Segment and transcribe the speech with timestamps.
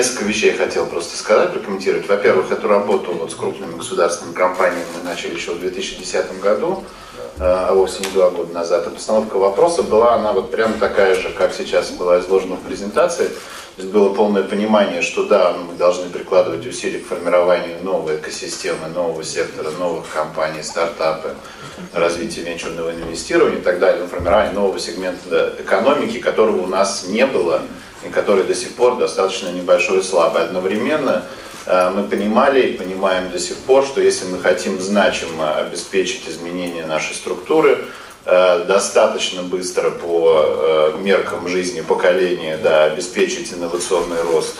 [0.00, 2.08] несколько вещей хотел просто сказать, прокомментировать.
[2.08, 6.84] Во-первых, эту работу вот с крупными государственными компаниями мы начали еще в 2010 году,
[7.38, 8.86] а вовсе не два года назад.
[8.86, 13.26] И постановка вопроса была, она вот прямо такая же, как сейчас была изложена в презентации.
[13.26, 18.88] То есть было полное понимание, что да, мы должны прикладывать усилия к формированию новой экосистемы,
[18.94, 21.34] нового сектора, новых компаний, стартапы,
[21.92, 27.60] развития венчурного инвестирования и так далее, формирование нового сегмента экономики, которого у нас не было
[28.04, 30.42] и который до сих пор достаточно небольшой и слабый.
[30.42, 31.24] Одновременно
[31.66, 36.86] э, мы понимали и понимаем до сих пор, что если мы хотим значимо обеспечить изменение
[36.86, 37.78] нашей структуры,
[38.26, 44.56] Э, достаточно быстро по э, меркам жизни поколения да, обеспечить инновационный рост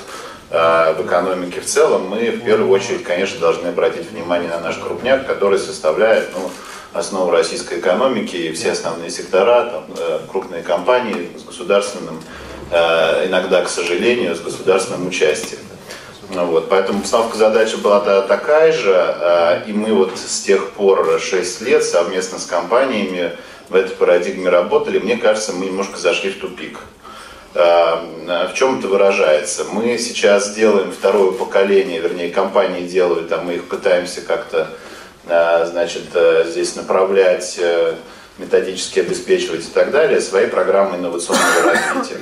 [0.51, 5.25] в экономике в целом, мы в первую очередь, конечно, должны обратить внимание на наш крупняк,
[5.25, 6.51] который составляет ну,
[6.93, 9.85] основу российской экономики и все основные сектора, там,
[10.29, 12.21] крупные компании с государственным,
[12.71, 15.61] иногда, к сожалению, с государственным участием.
[16.33, 21.61] Ну, вот, поэтому постановка задачи была такая же, и мы вот с тех пор 6
[21.63, 23.33] лет совместно с компаниями
[23.69, 26.79] в этой парадигме работали, мне кажется, мы немножко зашли в тупик.
[27.55, 29.65] А, в чем это выражается?
[29.65, 34.69] Мы сейчас делаем второе поколение, вернее, компании делают, а мы их пытаемся как-то
[35.25, 37.95] значит, э, здесь направлять, э,
[38.39, 42.21] методически обеспечивать и так далее, свои программы инновационного развития.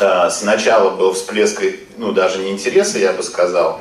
[0.00, 1.62] А, сначала был всплеск,
[1.96, 3.80] ну, даже не интереса, я бы сказал,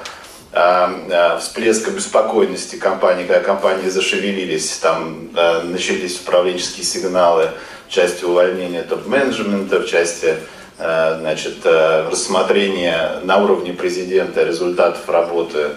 [0.52, 7.50] а, а, всплеск беспокойности компании, когда компании зашевелились, там а, начались управленческие сигналы
[7.88, 10.36] в части увольнения топ-менеджмента, в части
[10.76, 15.70] значит, рассмотрения на уровне президента результатов работы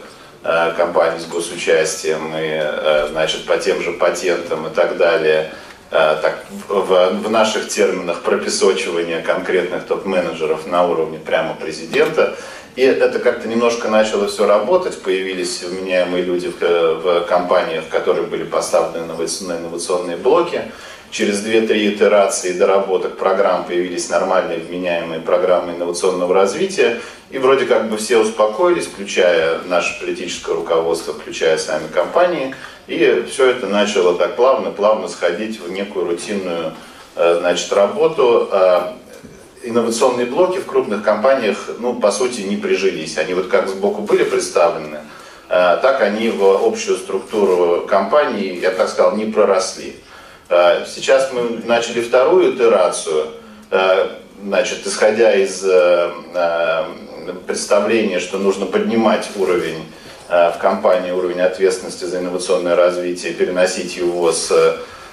[0.42, 5.52] компаний с госучастием и значит, по тем же патентам и так далее.
[5.90, 12.36] Так, в, в наших терминах пропесочивания конкретных топ-менеджеров на уровне прямо президента–
[12.76, 18.44] и это как-то немножко начало все работать, появились вменяемые люди в, в компаниях, которые были
[18.44, 20.60] поставлены на инновационные блоки.
[21.10, 27.00] Через 2-3 итерации доработок программ появились нормальные вменяемые программы инновационного развития.
[27.30, 32.54] И вроде как бы все успокоились, включая наше политическое руководство, включая сами компании.
[32.86, 36.72] И все это начало так плавно-плавно сходить в некую рутинную
[37.14, 38.48] э, значит, работу.
[38.50, 38.96] А
[39.62, 43.18] инновационные блоки в крупных компаниях, ну, по сути, не прижились.
[43.18, 44.98] Они вот как сбоку были представлены,
[45.48, 49.96] э, так они в общую структуру компании, я так сказал, не проросли.
[50.48, 53.28] Э, сейчас мы начали вторую итерацию,
[53.70, 54.08] э,
[54.42, 55.64] значит, исходя из
[57.46, 59.90] представления, что нужно поднимать уровень
[60.28, 64.52] в компании, уровень ответственности за инновационное развитие, переносить его с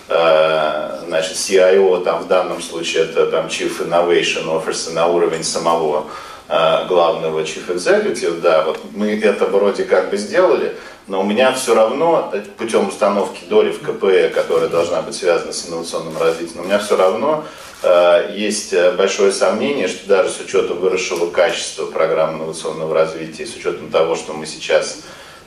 [0.10, 6.02] Э, значит, CIO, там в данном случае это там Chief Innovation Officer на уровень самого
[6.02, 6.10] э,
[6.48, 10.76] главного Chief Executive, да, вот мы это вроде как бы сделали,
[11.08, 15.54] но у меня все равно э, путем установки доли в КПЭ, которая должна быть связана
[15.54, 17.46] с инновационным развитием, у меня все равно
[17.82, 23.90] э, есть большое сомнение, что даже с учетом выросшего качества программ инновационного развития, с учетом
[23.90, 25.00] того, что мы сейчас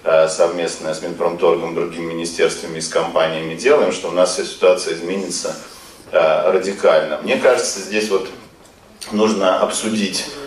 [0.08, 4.94] Э, совместно с Минпромторгом, другими министерствами и с компаниями делаем, что у нас вся ситуация
[4.94, 5.56] изменится
[6.12, 7.18] э, радикально.
[7.22, 8.28] Мне кажется, здесь вот
[9.10, 10.45] нужно обсудить э,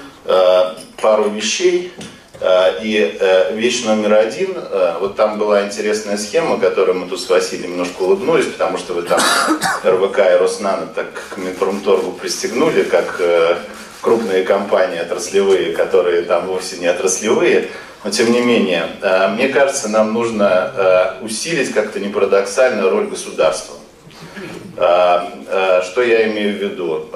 [1.01, 1.93] пару вещей.
[2.81, 3.19] И
[3.51, 4.55] вещь номер один,
[5.01, 9.01] вот там была интересная схема, которую мы тут с Василием немножко улыбнулись, потому что вы
[9.01, 9.19] там
[9.83, 13.19] РВК и Роснано так к Минпромторгу пристегнули, как
[14.01, 17.69] крупные компании отраслевые, которые там вовсе не отраслевые.
[18.03, 23.07] Но тем не менее, э, мне кажется, нам нужно э, усилить как-то не парадоксально роль
[23.07, 23.75] государства.
[25.99, 27.07] Что я имею в виду?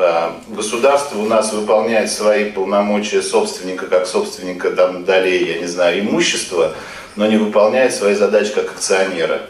[0.50, 6.74] Государство у нас выполняет свои полномочия собственника, как собственника там, долей, я не знаю, имущества,
[7.16, 9.44] но не выполняет свои задачи как акционера.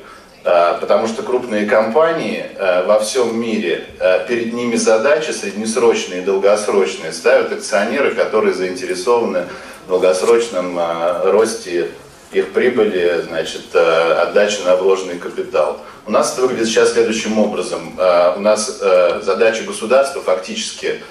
[0.44, 2.46] Потому что крупные компании
[2.86, 3.86] во всем мире,
[4.28, 9.48] перед ними задачи среднесрочные и долгосрочные ставят акционеры, которые заинтересованы
[9.88, 11.90] долгосрочном э, росте
[12.34, 15.82] их прибыли, значит, э, отдачи на вложенный капитал.
[16.06, 17.96] У нас это выглядит сейчас следующим образом.
[17.98, 18.82] Э, у нас
[19.22, 21.02] задача государства фактически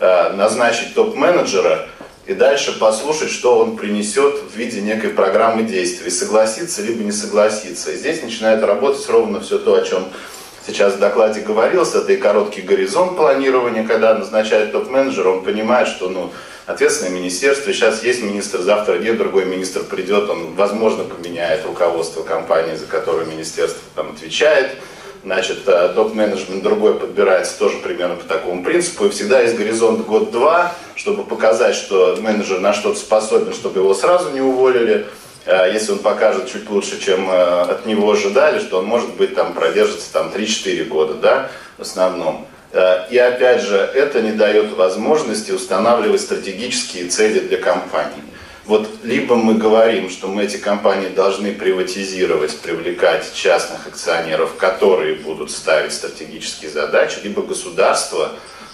[0.00, 1.86] назначить топ-менеджера
[2.26, 7.92] и дальше послушать, что он принесет в виде некой программы действий, согласиться либо не согласиться.
[7.92, 10.08] И здесь начинает работать ровно все то, о чем
[10.66, 16.08] сейчас в докладе говорилось, это и короткий горизонт планирования, когда назначает топ-менеджера, он понимает, что
[16.08, 16.30] ну,
[16.66, 22.76] ответственное министерство, сейчас есть министр, завтра нет, другой министр придет, он, возможно, поменяет руководство компании,
[22.76, 24.70] за которую министерство там отвечает,
[25.24, 29.06] Значит, э, топ-менеджмент другой подбирается тоже примерно по такому принципу.
[29.06, 34.30] И всегда есть горизонт год-два, чтобы показать, что менеджер на что-то способен, чтобы его сразу
[34.30, 35.06] не уволили.
[35.46, 39.34] Э, если он покажет чуть лучше, чем э, от него ожидали, что он может быть
[39.34, 42.46] там продержится там 3-4 года, да, в основном.
[43.10, 48.22] И опять же, это не дает возможности устанавливать стратегические цели для компании.
[48.64, 55.50] Вот либо мы говорим, что мы эти компании должны приватизировать, привлекать частных акционеров, которые будут
[55.50, 58.30] ставить стратегические задачи, либо государство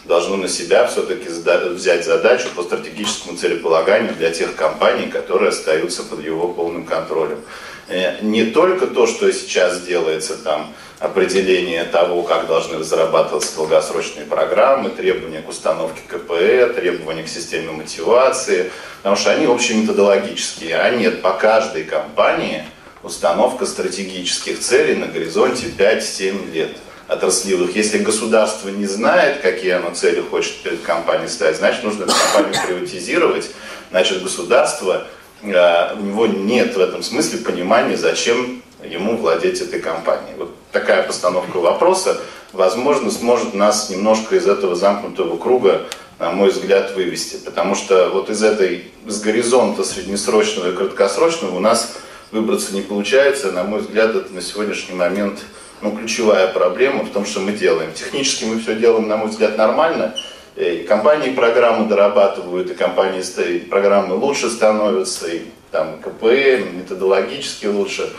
[0.08, 6.24] должно на себя все-таки взять задачу по стратегическому целеполаганию для тех компаний, которые остаются под
[6.24, 7.42] его полным контролем.
[7.88, 14.88] Э, не только то, что сейчас делается там, определение того, как должны разрабатываться долгосрочные программы,
[14.88, 21.32] требования к установке КПЭ, требования к системе мотивации, потому что они общеметодологические, а нет по
[21.32, 22.64] каждой компании
[23.02, 26.70] установка стратегических целей на горизонте 5-7 лет
[27.08, 27.74] отраслевых.
[27.74, 32.54] Если государство не знает, какие оно цели хочет перед компанией ставить, значит нужно эту компанию
[32.66, 33.50] приватизировать,
[33.90, 35.06] значит государство,
[35.42, 40.34] э, у него нет в этом смысле понимания, зачем ему владеть этой компанией.
[40.36, 42.20] Вот такая постановка вопроса,
[42.52, 45.86] возможно, сможет нас немножко из этого замкнутого круга,
[46.18, 47.36] на мой взгляд, вывести.
[47.36, 51.94] Потому что вот из этой, с горизонта среднесрочного и краткосрочного у нас
[52.32, 53.52] выбраться не получается.
[53.52, 55.40] На мой взгляд, это на сегодняшний момент
[55.82, 57.92] ну, ключевая проблема в том, что мы делаем.
[57.92, 60.14] Технически мы все делаем, на мой взгляд, нормально.
[60.56, 66.24] И компании программы дорабатывают, и компании и программы лучше становятся, и там КП
[66.72, 68.10] методологически лучше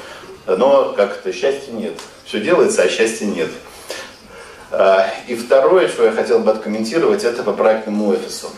[0.58, 1.94] но как-то счастья нет.
[2.26, 3.50] Все делается, а счастья нет.
[4.72, 8.50] А, и второе, что я хотел бы откомментировать, это по проектному офису.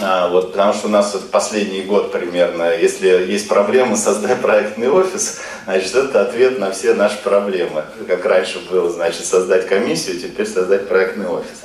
[0.00, 5.40] А, вот, потому что у нас последний год примерно, если есть проблемы, создай проектный офис,
[5.64, 7.84] значит, это ответ на все наши проблемы.
[8.06, 11.64] Как раньше было, значит, создать комиссию, теперь создать проектный офис.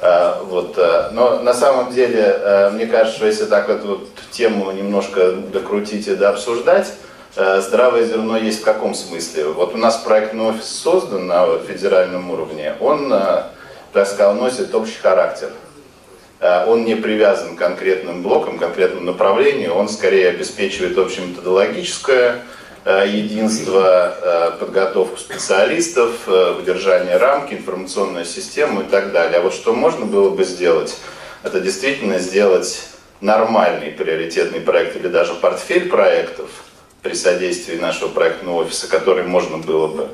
[0.00, 0.76] А, вот.
[1.12, 6.14] Но на самом деле, мне кажется, что если так вот, вот тему немножко докрутить и
[6.14, 6.92] дообсуждать,
[7.34, 9.48] Э, здравое зерно есть в каком смысле?
[9.48, 13.44] Вот у нас проектный офис создан на федеральном уровне, он, э,
[13.94, 15.50] так сказал, носит общий характер.
[16.42, 22.42] Э, он не привязан к конкретным блокам, конкретному направлению, он скорее обеспечивает общеметодологическое
[22.84, 29.38] единство, подготовку специалистов, выдержание рамки, информационную систему и так далее.
[29.38, 30.96] А вот что можно было бы сделать,
[31.44, 32.88] это действительно сделать
[33.20, 36.50] нормальный приоритетный проект или даже портфель проектов–
[37.02, 40.06] при содействии нашего проектного офиса, который можно было бы э,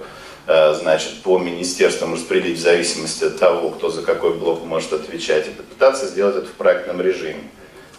[0.49, 5.51] значит, по министерствам распределить в зависимости от того, кто за какой блок может отвечать, и
[5.51, 7.43] попытаться сделать это в проектном режиме.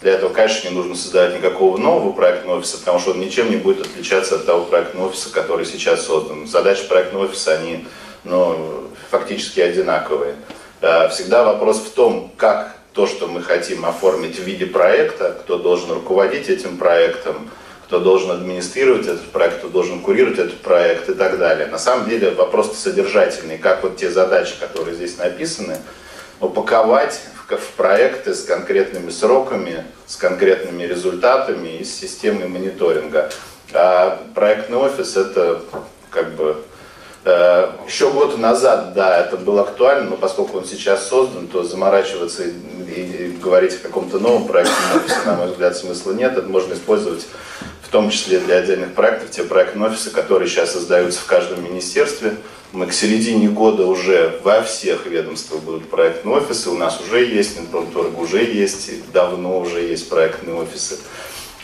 [0.00, 3.56] Для этого, конечно, не нужно создавать никакого нового проектного офиса, потому что он ничем не
[3.56, 6.46] будет отличаться от того проектного офиса, который сейчас создан.
[6.46, 7.86] Задачи проектного офиса, они
[8.24, 10.36] ну, фактически одинаковые.
[10.80, 15.58] Э, всегда вопрос в том, как то, что мы хотим оформить в виде проекта, кто
[15.58, 17.50] должен руководить этим проектом,
[17.90, 21.66] кто должен администрировать этот проект, кто должен курировать этот проект и так далее.
[21.66, 25.76] На самом деле вопрос содержательный, как вот те задачи, которые здесь написаны,
[26.38, 33.28] упаковать в, в проекты с конкретными сроками, с конкретными результатами и с системой мониторинга.
[33.72, 35.60] А проектный офис это
[36.10, 36.58] как бы
[37.24, 42.44] э, еще год назад, да, это было актуально, но поскольку он сейчас создан, то заморачиваться
[42.44, 42.50] и,
[42.86, 46.38] и, и говорить о каком-то новом проектном офисе, на мой взгляд, смысла нет.
[46.38, 47.26] Это можно использовать
[47.90, 52.36] в том числе для отдельных проектов, те проектные офисы, которые сейчас создаются в каждом министерстве.
[52.70, 56.70] Мы к середине года уже во всех ведомствах будут проектные офисы.
[56.70, 60.98] У нас уже есть, Минпромторг уже есть, давно уже есть проектные офисы.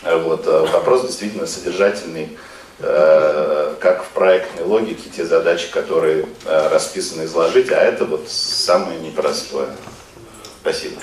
[0.03, 0.45] Вот.
[0.47, 2.37] А вопрос действительно содержательный,
[2.79, 8.99] э, как в проектной логике те задачи, которые э, расписаны, изложить, а это вот самое
[8.99, 9.69] непростое.
[10.59, 10.97] Спасибо.